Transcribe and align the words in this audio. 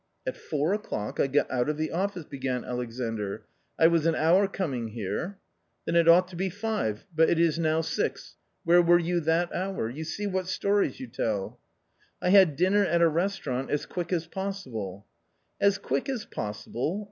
"At 0.27 0.35
four 0.35 0.73
o'clock 0.73 1.19
I 1.19 1.27
got 1.27 1.51
out 1.51 1.69
of 1.69 1.77
the 1.77 1.91
office," 1.91 2.25
began 2.25 2.63
Alexandr;" 2.65 3.45
I 3.79 3.85
was 3.85 4.07
an 4.07 4.15
hour 4.15 4.47
coming 4.47 4.87
here 4.87 5.37
""Then 5.85 5.95
it 5.95 6.07
ought 6.09 6.27
to 6.29 6.35
be 6.35 6.49
five, 6.49 7.05
but 7.15 7.29
it 7.29 7.37
is 7.39 7.59
now 7.59 7.81
six. 7.81 8.35
Where 8.63 8.81
were 8.81 8.97
you 8.97 9.19
that 9.19 9.53
hour? 9.53 9.91
you 9.91 10.03
see 10.03 10.25
what 10.25 10.47
stories 10.47 10.99
you 10.99 11.05
tell!"" 11.05 11.59
I 12.19 12.29
had 12.31 12.55
dinner 12.55 12.83
at 12.83 13.03
a 13.03 13.07
restaurant 13.07 13.69
as 13.69 13.85
quick 13.85 14.11
as 14.11 14.25
possible."" 14.25 15.05
As 15.61 15.77
quick 15.77 16.09
as 16.09 16.25
possible 16.25 16.99